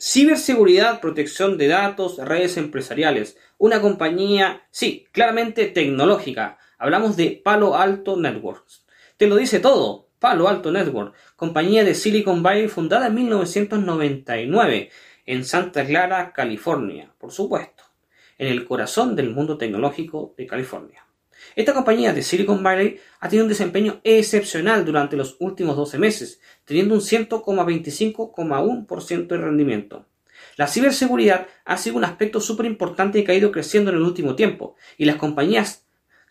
Ciberseguridad, 0.00 1.00
protección 1.00 1.58
de 1.58 1.66
datos, 1.66 2.18
redes 2.18 2.56
empresariales. 2.56 3.36
Una 3.58 3.80
compañía, 3.80 4.68
sí, 4.70 5.08
claramente 5.10 5.66
tecnológica. 5.66 6.58
Hablamos 6.78 7.16
de 7.16 7.40
Palo 7.44 7.76
Alto 7.76 8.16
Networks. 8.16 8.84
Te 9.20 9.28
lo 9.28 9.36
dice 9.36 9.60
todo. 9.60 10.08
Palo 10.18 10.48
Alto 10.48 10.72
Network, 10.72 11.14
compañía 11.36 11.84
de 11.84 11.94
Silicon 11.94 12.42
Valley 12.42 12.68
fundada 12.68 13.08
en 13.08 13.14
1999 13.16 14.88
en 15.26 15.44
Santa 15.44 15.84
Clara, 15.84 16.32
California, 16.32 17.12
por 17.18 17.30
supuesto, 17.30 17.84
en 18.38 18.48
el 18.48 18.64
corazón 18.64 19.14
del 19.14 19.28
mundo 19.28 19.58
tecnológico 19.58 20.32
de 20.38 20.46
California. 20.46 21.04
Esta 21.54 21.74
compañía 21.74 22.14
de 22.14 22.22
Silicon 22.22 22.62
Valley 22.62 22.98
ha 23.20 23.28
tenido 23.28 23.44
un 23.44 23.50
desempeño 23.50 24.00
excepcional 24.04 24.86
durante 24.86 25.18
los 25.18 25.36
últimos 25.38 25.76
12 25.76 25.98
meses, 25.98 26.40
teniendo 26.64 26.94
un 26.94 27.02
100,25,1% 27.02 29.26
de 29.26 29.36
rendimiento. 29.36 30.06
La 30.56 30.66
ciberseguridad 30.66 31.46
ha 31.66 31.76
sido 31.76 31.98
un 31.98 32.04
aspecto 32.04 32.40
súper 32.40 32.64
importante 32.64 33.22
que 33.22 33.32
ha 33.32 33.34
ido 33.34 33.52
creciendo 33.52 33.90
en 33.90 33.98
el 33.98 34.02
último 34.02 34.34
tiempo, 34.34 34.76
y 34.96 35.04
las 35.04 35.16
compañías 35.16 35.89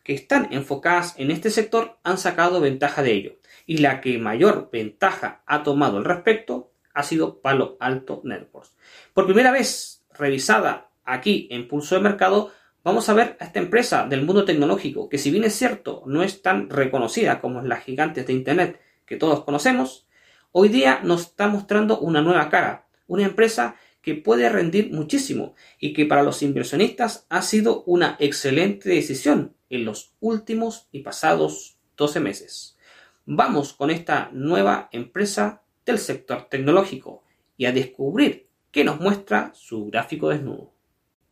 que 0.09 0.15
están 0.15 0.47
enfocadas 0.49 1.13
en 1.19 1.29
este 1.29 1.51
sector 1.51 1.99
han 2.01 2.17
sacado 2.17 2.59
ventaja 2.59 3.03
de 3.03 3.13
ello, 3.13 3.33
y 3.67 3.77
la 3.77 4.01
que 4.01 4.17
mayor 4.17 4.71
ventaja 4.73 5.43
ha 5.45 5.61
tomado 5.61 5.99
al 5.99 6.03
respecto 6.03 6.71
ha 6.95 7.03
sido 7.03 7.41
Palo 7.41 7.77
Alto 7.79 8.19
Networks. 8.23 8.75
Por 9.13 9.27
primera 9.27 9.51
vez 9.51 10.03
revisada 10.11 10.89
aquí 11.05 11.47
en 11.51 11.67
Pulso 11.67 11.93
de 11.93 12.01
Mercado, 12.01 12.51
vamos 12.83 13.07
a 13.07 13.13
ver 13.13 13.37
a 13.39 13.45
esta 13.45 13.59
empresa 13.59 14.07
del 14.07 14.25
mundo 14.25 14.45
tecnológico, 14.45 15.09
que 15.09 15.19
si 15.19 15.29
bien 15.29 15.43
es 15.43 15.53
cierto, 15.53 16.01
no 16.07 16.23
es 16.23 16.41
tan 16.41 16.71
reconocida 16.71 17.39
como 17.39 17.61
las 17.61 17.83
gigantes 17.83 18.25
de 18.25 18.33
Internet 18.33 18.81
que 19.05 19.15
todos 19.15 19.43
conocemos, 19.43 20.07
hoy 20.51 20.69
día 20.69 21.01
nos 21.03 21.21
está 21.21 21.47
mostrando 21.47 21.99
una 21.99 22.23
nueva 22.23 22.49
cara, 22.49 22.87
una 23.05 23.25
empresa 23.25 23.75
que 24.01 24.15
puede 24.15 24.49
rendir 24.49 24.91
muchísimo 24.91 25.55
y 25.79 25.93
que 25.93 26.05
para 26.05 26.23
los 26.23 26.41
inversionistas 26.41 27.25
ha 27.29 27.41
sido 27.41 27.83
una 27.83 28.15
excelente 28.19 28.89
decisión 28.89 29.55
en 29.69 29.85
los 29.85 30.13
últimos 30.19 30.87
y 30.91 30.99
pasados 31.01 31.77
12 31.97 32.19
meses. 32.19 32.77
Vamos 33.25 33.73
con 33.73 33.91
esta 33.91 34.29
nueva 34.33 34.89
empresa 34.91 35.61
del 35.85 35.99
sector 35.99 36.47
tecnológico 36.49 37.23
y 37.57 37.65
a 37.65 37.71
descubrir 37.71 38.47
qué 38.71 38.83
nos 38.83 38.99
muestra 38.99 39.51
su 39.53 39.87
gráfico 39.87 40.29
desnudo. 40.29 40.73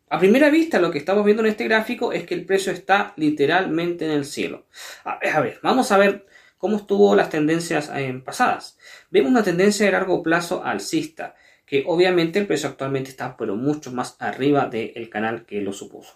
A 0.10 0.20
primera 0.20 0.50
vista 0.50 0.80
lo 0.80 0.92
que 0.92 1.00
estamos 1.00 1.26
viendo 1.26 1.44
en 1.44 1.50
este 1.50 1.66
gráfico 1.66 2.14
es 2.14 2.26
que 2.26 2.34
el 2.34 2.46
precio 2.46 2.72
está 2.72 3.14
literalmente 3.18 4.06
en 4.06 4.12
el 4.12 4.26
cielo. 4.26 4.68
A 5.04 5.20
ver, 5.42 5.60
vamos 5.62 5.92
a 5.92 5.98
ver 5.98 6.26
cómo 6.58 6.78
estuvo 6.78 7.16
las 7.16 7.30
tendencias 7.30 7.92
eh, 7.94 8.22
pasadas. 8.24 8.78
Vemos 9.10 9.32
una 9.32 9.44
tendencia 9.44 9.86
de 9.86 9.92
largo 9.92 10.24
plazo 10.24 10.64
alcista, 10.64 11.36
que 11.68 11.84
obviamente 11.86 12.40
el 12.40 12.48
precio 12.48 12.70
actualmente 12.70 13.12
está 13.12 13.38
pero 13.38 13.56
mucho 13.56 13.92
más 13.92 14.16
arriba 14.20 14.68
del 14.68 15.10
canal 15.10 15.46
que 15.46 15.62
lo 15.62 15.74
supuso. 15.74 16.16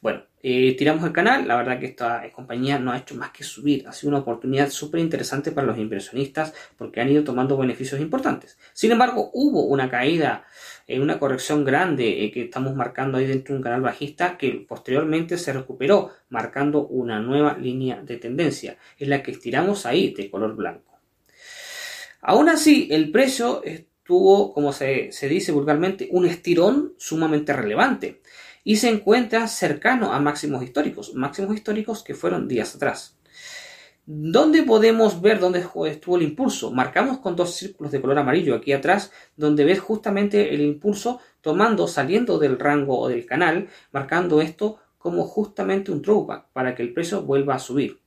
Bueno, 0.00 0.22
eh, 0.40 0.76
tiramos 0.76 1.04
el 1.04 1.12
canal, 1.12 1.48
la 1.48 1.56
verdad 1.56 1.80
que 1.80 1.86
esta 1.86 2.22
compañía 2.32 2.78
no 2.78 2.92
ha 2.92 2.98
hecho 2.98 3.16
más 3.16 3.30
que 3.30 3.42
subir, 3.42 3.88
ha 3.88 3.92
sido 3.92 4.10
una 4.10 4.20
oportunidad 4.20 4.70
súper 4.70 5.00
interesante 5.00 5.50
para 5.50 5.66
los 5.66 5.78
inversionistas 5.78 6.54
porque 6.76 7.00
han 7.00 7.10
ido 7.10 7.24
tomando 7.24 7.56
beneficios 7.56 8.00
importantes. 8.00 8.56
Sin 8.72 8.92
embargo, 8.92 9.30
hubo 9.34 9.64
una 9.64 9.90
caída, 9.90 10.46
eh, 10.86 11.00
una 11.00 11.18
corrección 11.18 11.64
grande 11.64 12.24
eh, 12.24 12.30
que 12.30 12.44
estamos 12.44 12.76
marcando 12.76 13.18
ahí 13.18 13.26
dentro 13.26 13.54
de 13.54 13.58
un 13.58 13.64
canal 13.64 13.80
bajista 13.80 14.38
que 14.38 14.64
posteriormente 14.68 15.36
se 15.38 15.52
recuperó, 15.52 16.12
marcando 16.28 16.86
una 16.86 17.18
nueva 17.18 17.58
línea 17.58 18.00
de 18.00 18.16
tendencia, 18.18 18.78
en 18.98 19.10
la 19.10 19.24
que 19.24 19.32
estiramos 19.32 19.86
ahí 19.86 20.14
de 20.14 20.30
color 20.30 20.54
blanco. 20.54 21.00
Aún 22.20 22.48
así, 22.48 22.88
el 22.90 23.10
precio 23.10 23.62
tuvo, 24.08 24.54
como 24.54 24.72
se 24.72 25.10
dice 25.28 25.52
vulgarmente, 25.52 26.08
un 26.10 26.24
estirón 26.24 26.94
sumamente 26.96 27.52
relevante 27.52 28.22
y 28.64 28.76
se 28.76 28.88
encuentra 28.88 29.46
cercano 29.48 30.14
a 30.14 30.18
máximos 30.18 30.62
históricos, 30.62 31.14
máximos 31.14 31.54
históricos 31.54 32.02
que 32.02 32.14
fueron 32.14 32.48
días 32.48 32.74
atrás. 32.74 33.18
¿Dónde 34.06 34.62
podemos 34.62 35.20
ver 35.20 35.38
dónde 35.38 35.58
estuvo 35.58 36.16
el 36.16 36.22
impulso? 36.22 36.70
Marcamos 36.70 37.18
con 37.18 37.36
dos 37.36 37.54
círculos 37.54 37.92
de 37.92 38.00
color 38.00 38.18
amarillo 38.18 38.54
aquí 38.54 38.72
atrás, 38.72 39.12
donde 39.36 39.64
ves 39.64 39.80
justamente 39.80 40.54
el 40.54 40.62
impulso 40.62 41.20
tomando, 41.42 41.86
saliendo 41.86 42.38
del 42.38 42.58
rango 42.58 42.98
o 42.98 43.08
del 43.08 43.26
canal, 43.26 43.68
marcando 43.92 44.40
esto 44.40 44.78
como 44.96 45.24
justamente 45.24 45.92
un 45.92 46.00
throwback 46.00 46.46
para 46.54 46.74
que 46.74 46.82
el 46.82 46.94
precio 46.94 47.20
vuelva 47.20 47.56
a 47.56 47.58
subir. 47.58 48.00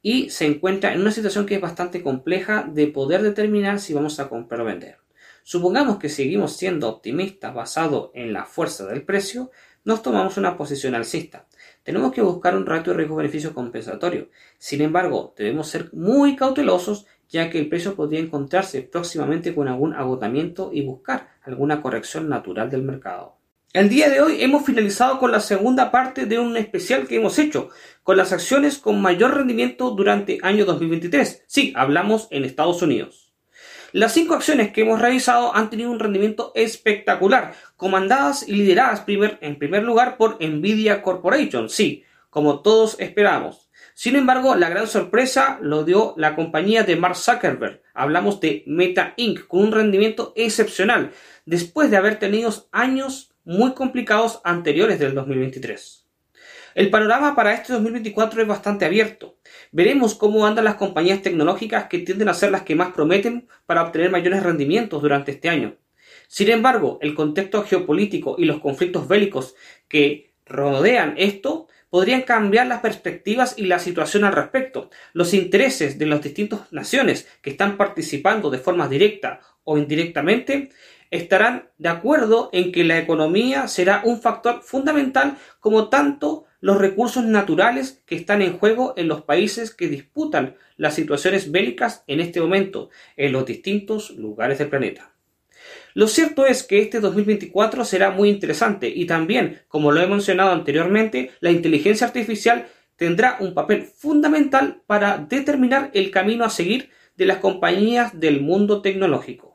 Y 0.00 0.30
se 0.30 0.46
encuentra 0.46 0.94
en 0.94 1.02
una 1.02 1.10
situación 1.10 1.44
que 1.44 1.56
es 1.56 1.60
bastante 1.60 2.02
compleja 2.02 2.66
de 2.66 2.86
poder 2.86 3.20
determinar 3.20 3.78
si 3.78 3.92
vamos 3.92 4.18
a 4.20 4.30
comprar 4.30 4.62
o 4.62 4.64
vender. 4.64 5.07
Supongamos 5.50 5.96
que 5.96 6.10
seguimos 6.10 6.58
siendo 6.58 6.90
optimistas 6.90 7.54
basado 7.54 8.10
en 8.12 8.34
la 8.34 8.44
fuerza 8.44 8.84
del 8.84 9.02
precio, 9.02 9.50
nos 9.82 10.02
tomamos 10.02 10.36
una 10.36 10.58
posición 10.58 10.94
alcista. 10.94 11.46
Tenemos 11.82 12.12
que 12.12 12.20
buscar 12.20 12.54
un 12.54 12.66
ratio 12.66 12.92
riesgo-beneficio 12.92 13.54
compensatorio. 13.54 14.28
Sin 14.58 14.82
embargo, 14.82 15.32
debemos 15.38 15.68
ser 15.68 15.88
muy 15.94 16.36
cautelosos 16.36 17.06
ya 17.30 17.48
que 17.48 17.58
el 17.58 17.70
precio 17.70 17.96
podría 17.96 18.20
encontrarse 18.20 18.82
próximamente 18.82 19.54
con 19.54 19.68
algún 19.68 19.94
agotamiento 19.94 20.68
y 20.70 20.82
buscar 20.82 21.30
alguna 21.40 21.80
corrección 21.80 22.28
natural 22.28 22.68
del 22.68 22.82
mercado. 22.82 23.38
El 23.72 23.88
día 23.88 24.10
de 24.10 24.20
hoy 24.20 24.42
hemos 24.42 24.66
finalizado 24.66 25.18
con 25.18 25.32
la 25.32 25.40
segunda 25.40 25.90
parte 25.90 26.26
de 26.26 26.38
un 26.38 26.58
especial 26.58 27.06
que 27.06 27.16
hemos 27.16 27.38
hecho, 27.38 27.70
con 28.02 28.18
las 28.18 28.34
acciones 28.34 28.76
con 28.76 29.00
mayor 29.00 29.34
rendimiento 29.34 29.92
durante 29.92 30.40
año 30.42 30.66
2023. 30.66 31.44
Sí, 31.46 31.72
hablamos 31.74 32.28
en 32.30 32.44
Estados 32.44 32.82
Unidos. 32.82 33.27
Las 33.92 34.12
cinco 34.12 34.34
acciones 34.34 34.70
que 34.70 34.82
hemos 34.82 35.00
revisado 35.00 35.56
han 35.56 35.70
tenido 35.70 35.90
un 35.90 35.98
rendimiento 35.98 36.52
espectacular, 36.54 37.54
comandadas 37.76 38.46
y 38.46 38.52
lideradas 38.52 39.04
en 39.08 39.58
primer 39.58 39.82
lugar 39.82 40.18
por 40.18 40.36
Nvidia 40.44 41.00
Corporation, 41.00 41.70
sí, 41.70 42.04
como 42.28 42.60
todos 42.60 43.00
esperamos. 43.00 43.70
Sin 43.94 44.14
embargo, 44.14 44.54
la 44.56 44.68
gran 44.68 44.86
sorpresa 44.86 45.58
lo 45.62 45.84
dio 45.84 46.12
la 46.18 46.36
compañía 46.36 46.82
de 46.82 46.96
Mark 46.96 47.16
Zuckerberg. 47.16 47.80
Hablamos 47.94 48.40
de 48.40 48.62
Meta 48.66 49.14
Inc. 49.16 49.46
con 49.46 49.60
un 49.60 49.72
rendimiento 49.72 50.34
excepcional, 50.36 51.10
después 51.46 51.90
de 51.90 51.96
haber 51.96 52.18
tenido 52.18 52.52
años 52.70 53.32
muy 53.44 53.72
complicados 53.72 54.42
anteriores 54.44 54.98
del 54.98 55.14
2023. 55.14 56.04
El 56.74 56.90
panorama 56.90 57.34
para 57.34 57.54
este 57.54 57.72
2024 57.72 58.42
es 58.42 58.46
bastante 58.46 58.84
abierto. 58.84 59.37
Veremos 59.72 60.14
cómo 60.14 60.46
andan 60.46 60.64
las 60.64 60.76
compañías 60.76 61.22
tecnológicas 61.22 61.88
que 61.88 61.98
tienden 61.98 62.28
a 62.28 62.34
ser 62.34 62.50
las 62.50 62.62
que 62.62 62.74
más 62.74 62.92
prometen 62.92 63.48
para 63.66 63.82
obtener 63.82 64.10
mayores 64.10 64.42
rendimientos 64.42 65.02
durante 65.02 65.32
este 65.32 65.48
año. 65.48 65.76
Sin 66.26 66.50
embargo, 66.50 66.98
el 67.00 67.14
contexto 67.14 67.62
geopolítico 67.64 68.36
y 68.38 68.44
los 68.44 68.60
conflictos 68.60 69.08
bélicos 69.08 69.54
que 69.88 70.32
rodean 70.46 71.14
esto 71.16 71.68
podrían 71.90 72.22
cambiar 72.22 72.66
las 72.66 72.80
perspectivas 72.80 73.54
y 73.56 73.64
la 73.66 73.78
situación 73.78 74.24
al 74.24 74.34
respecto. 74.34 74.90
Los 75.12 75.32
intereses 75.32 75.98
de 75.98 76.06
las 76.06 76.22
distintas 76.22 76.72
naciones 76.72 77.28
que 77.40 77.50
están 77.50 77.76
participando 77.76 78.50
de 78.50 78.58
forma 78.58 78.88
directa 78.88 79.40
o 79.64 79.78
indirectamente 79.78 80.70
estarán 81.10 81.70
de 81.78 81.88
acuerdo 81.88 82.50
en 82.52 82.72
que 82.72 82.84
la 82.84 82.98
economía 82.98 83.68
será 83.68 84.02
un 84.04 84.20
factor 84.20 84.62
fundamental 84.62 85.38
como 85.60 85.88
tanto 85.88 86.44
los 86.60 86.78
recursos 86.78 87.24
naturales 87.24 88.02
que 88.06 88.16
están 88.16 88.42
en 88.42 88.58
juego 88.58 88.94
en 88.96 89.08
los 89.08 89.22
países 89.22 89.74
que 89.74 89.88
disputan 89.88 90.56
las 90.76 90.94
situaciones 90.94 91.50
bélicas 91.50 92.04
en 92.06 92.20
este 92.20 92.40
momento 92.40 92.90
en 93.16 93.32
los 93.32 93.46
distintos 93.46 94.10
lugares 94.10 94.58
del 94.58 94.68
planeta. 94.68 95.12
Lo 95.94 96.06
cierto 96.06 96.46
es 96.46 96.62
que 96.62 96.80
este 96.80 97.00
2024 97.00 97.84
será 97.84 98.10
muy 98.10 98.28
interesante 98.28 98.88
y 98.88 99.06
también, 99.06 99.62
como 99.68 99.90
lo 99.90 100.00
he 100.00 100.06
mencionado 100.06 100.52
anteriormente, 100.52 101.32
la 101.40 101.50
inteligencia 101.50 102.06
artificial 102.06 102.68
tendrá 102.96 103.36
un 103.40 103.54
papel 103.54 103.82
fundamental 103.82 104.82
para 104.86 105.18
determinar 105.18 105.90
el 105.94 106.10
camino 106.10 106.44
a 106.44 106.50
seguir 106.50 106.90
de 107.16 107.26
las 107.26 107.38
compañías 107.38 108.18
del 108.18 108.40
mundo 108.40 108.82
tecnológico. 108.82 109.47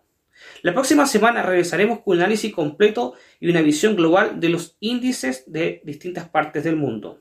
La 0.63 0.74
próxima 0.74 1.05
semana 1.05 1.43
regresaremos 1.43 2.00
con 2.00 2.15
un 2.15 2.22
análisis 2.22 2.53
completo 2.53 3.15
y 3.41 3.50
una 3.50 3.60
visión 3.60 3.98
global 3.98 4.39
de 4.39 4.48
los 4.48 4.77
índices 4.79 5.43
de 5.46 5.82
distintas 5.84 6.29
partes 6.29 6.63
del 6.63 6.77
mundo. 6.77 7.20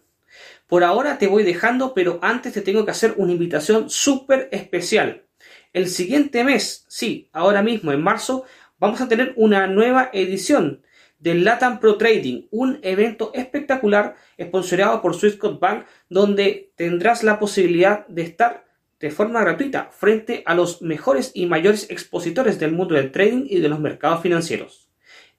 Por 0.69 0.85
ahora 0.85 1.19
te 1.19 1.27
voy 1.27 1.43
dejando, 1.43 1.93
pero 1.93 2.21
antes 2.23 2.53
te 2.53 2.61
tengo 2.61 2.85
que 2.85 2.93
hacer 2.93 3.15
una 3.17 3.33
invitación 3.33 3.91
súper 3.91 4.49
especial. 4.53 5.25
El 5.73 5.89
siguiente 5.89 6.45
mes, 6.45 6.85
sí, 6.87 7.31
ahora 7.33 7.63
mismo 7.63 7.91
en 7.91 8.01
marzo, 8.01 8.45
vamos 8.79 9.01
a 9.01 9.09
tener 9.09 9.33
una 9.35 9.67
nueva 9.67 10.11
edición 10.13 10.85
del 11.19 11.43
Latam 11.43 11.81
Pro 11.81 11.97
Trading, 11.97 12.47
un 12.53 12.79
evento 12.83 13.33
espectacular 13.35 14.15
sponsorado 14.41 15.03
por 15.03 15.17
Swissquote 15.17 15.59
Bank, 15.61 15.87
donde 16.09 16.73
tendrás 16.77 17.25
la 17.25 17.41
posibilidad 17.41 18.07
de 18.07 18.23
estar 18.23 18.72
de 19.02 19.11
forma 19.11 19.40
gratuita 19.40 19.90
frente 19.90 20.44
a 20.47 20.54
los 20.54 20.80
mejores 20.80 21.32
y 21.35 21.47
mayores 21.47 21.90
expositores 21.90 22.61
del 22.61 22.71
mundo 22.71 22.94
del 22.94 23.11
trading 23.11 23.47
y 23.49 23.59
de 23.59 23.68
los 23.68 23.80
mercados 23.80 24.23
financieros. 24.23 24.88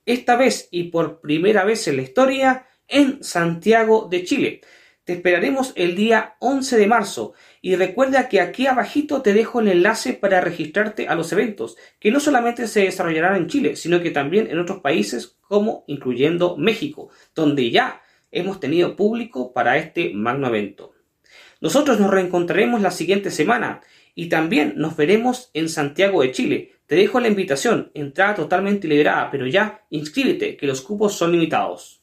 Esta 0.04 0.36
vez 0.36 0.68
y 0.70 0.84
por 0.84 1.22
primera 1.22 1.64
vez 1.64 1.88
en 1.88 1.96
la 1.96 2.02
historia 2.02 2.66
en 2.86 3.24
Santiago 3.24 4.06
de 4.10 4.22
Chile. 4.24 4.60
Te 5.04 5.14
esperaremos 5.14 5.72
el 5.76 5.96
día 5.96 6.36
11 6.40 6.76
de 6.76 6.86
marzo 6.86 7.32
y 7.62 7.76
recuerda 7.76 8.28
que 8.28 8.42
aquí 8.42 8.66
abajito 8.66 9.22
te 9.22 9.32
dejo 9.32 9.60
el 9.60 9.68
enlace 9.68 10.12
para 10.12 10.42
registrarte 10.42 11.08
a 11.08 11.14
los 11.14 11.32
eventos, 11.32 11.76
que 11.98 12.10
no 12.10 12.20
solamente 12.20 12.68
se 12.68 12.80
desarrollarán 12.80 13.36
en 13.36 13.48
Chile, 13.48 13.76
sino 13.76 14.02
que 14.02 14.10
también 14.10 14.50
en 14.50 14.58
otros 14.58 14.80
países 14.80 15.38
como 15.40 15.84
incluyendo 15.86 16.58
México, 16.58 17.08
donde 17.34 17.70
ya 17.70 18.02
hemos 18.30 18.60
tenido 18.60 18.94
público 18.94 19.54
para 19.54 19.78
este 19.78 20.12
magno 20.12 20.48
evento. 20.48 20.93
Nosotros 21.64 21.98
nos 21.98 22.10
reencontraremos 22.10 22.82
la 22.82 22.90
siguiente 22.90 23.30
semana 23.30 23.80
y 24.14 24.28
también 24.28 24.74
nos 24.76 24.98
veremos 24.98 25.48
en 25.54 25.70
Santiago 25.70 26.20
de 26.20 26.30
Chile. 26.30 26.72
Te 26.86 26.94
dejo 26.94 27.20
la 27.20 27.28
invitación, 27.28 27.90
entrada 27.94 28.34
totalmente 28.34 28.86
liberada, 28.86 29.30
pero 29.30 29.46
ya 29.46 29.82
inscríbete, 29.88 30.58
que 30.58 30.66
los 30.66 30.82
cupos 30.82 31.14
son 31.14 31.32
limitados. 31.32 32.02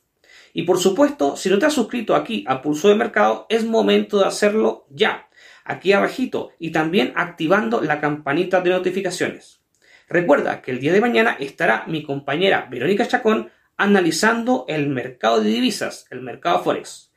Y 0.51 0.63
por 0.63 0.79
supuesto, 0.79 1.37
si 1.37 1.51
no 1.51 1.59
te 1.59 1.67
has 1.67 1.73
suscrito 1.73 2.15
aquí 2.15 2.43
a 2.47 2.59
Pulso 2.59 2.87
de 2.89 2.95
Mercado, 2.95 3.45
es 3.49 3.63
momento 3.63 4.17
de 4.17 4.25
hacerlo 4.25 4.87
ya, 4.89 5.29
aquí 5.63 5.93
abajito, 5.93 6.49
y 6.57 6.71
también 6.71 7.13
activando 7.15 7.81
la 7.81 8.01
campanita 8.01 8.61
de 8.61 8.71
notificaciones. 8.71 9.61
Recuerda 10.09 10.63
que 10.63 10.71
el 10.71 10.79
día 10.79 10.91
de 10.91 11.01
mañana 11.01 11.37
estará 11.39 11.83
mi 11.85 12.01
compañera 12.01 12.67
Verónica 12.67 13.07
Chacón 13.07 13.51
analizando 13.77 14.65
el 14.67 14.89
mercado 14.89 15.39
de 15.39 15.51
divisas, 15.51 16.07
el 16.09 16.21
mercado 16.21 16.63
Forex. 16.63 17.10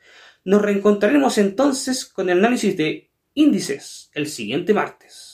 Nos 0.44 0.62
reencontraremos 0.62 1.38
entonces 1.38 2.04
con 2.04 2.28
el 2.28 2.38
análisis 2.38 2.76
de 2.76 3.10
índices 3.32 4.10
el 4.12 4.26
siguiente 4.26 4.74
martes. 4.74 5.33